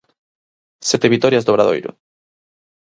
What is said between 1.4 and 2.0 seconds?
do Obradoiro.